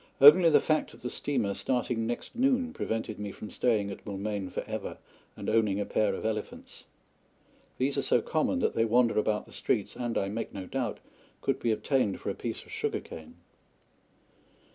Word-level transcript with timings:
Only 0.19 0.49
the 0.49 0.59
fact 0.59 0.95
of 0.95 1.03
the 1.03 1.11
steamer 1.11 1.53
starting 1.53 2.07
next 2.07 2.35
noon 2.35 2.73
prevented 2.73 3.19
me 3.19 3.31
from 3.31 3.51
staying 3.51 3.91
at 3.91 4.03
Moulmein 4.03 4.49
forever 4.49 4.97
and 5.37 5.47
owning 5.47 5.79
a 5.79 5.85
pair 5.85 6.15
of 6.15 6.25
elephants. 6.25 6.85
These 7.77 7.99
are 7.99 8.01
so 8.01 8.19
common 8.19 8.57
that 8.61 8.73
they 8.73 8.83
wander 8.85 9.19
about 9.19 9.45
the 9.45 9.51
streets, 9.53 9.95
and, 9.95 10.17
I 10.17 10.27
make 10.27 10.53
no 10.55 10.65
doubt, 10.65 10.99
could 11.41 11.59
be 11.59 11.71
obtained 11.71 12.19
for 12.19 12.31
a 12.31 12.33
piece 12.33 12.63
of 12.63 12.71
sugar 12.71 12.99
cane. 12.99 13.35